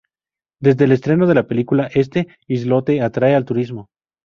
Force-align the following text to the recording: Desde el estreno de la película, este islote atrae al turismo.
Desde 0.59 0.85
el 0.85 0.93
estreno 0.93 1.27
de 1.27 1.35
la 1.35 1.45
película, 1.45 1.85
este 1.93 2.27
islote 2.47 3.03
atrae 3.03 3.35
al 3.35 3.45
turismo. 3.45 3.89